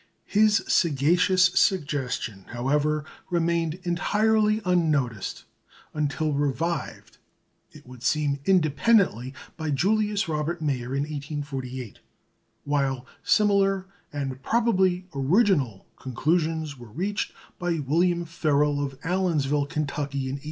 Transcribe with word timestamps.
His 0.25 0.63
sagacious 0.67 1.51
suggestion, 1.53 2.45
however, 2.53 3.05
remained 3.29 3.75
entirely 3.83 4.59
unnoticed 4.65 5.43
until 5.93 6.33
revived 6.33 7.19
it 7.71 7.85
would 7.85 8.01
seem 8.01 8.39
independently 8.45 9.31
by 9.57 9.69
Julius 9.69 10.27
Robert 10.27 10.59
Mayer 10.59 10.95
in 10.95 11.03
1848; 11.03 11.99
while 12.63 13.05
similar, 13.21 13.85
and 14.11 14.41
probably 14.41 15.05
original, 15.13 15.85
conclusions 15.97 16.79
were 16.79 16.89
reached 16.91 17.31
by 17.59 17.77
William 17.77 18.25
Ferrel 18.25 18.83
of 18.83 18.93
Allensville, 19.03 19.69
Kentucky, 19.69 20.21
in 20.29 20.37
1858. 20.37 20.39